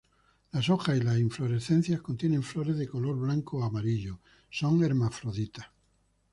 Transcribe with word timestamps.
Las 0.53 0.67
hojas 0.71 0.97
y 0.97 1.01
las 1.03 1.19
inflorescencias 1.19 2.01
contienen 2.01 2.41
flores 2.41 2.75
de 2.75 2.87
color 2.87 3.15
blanco 3.17 3.57
o 3.59 3.63
amarillo, 3.63 4.19
son 4.49 4.83
hermafroditas. 4.83 5.67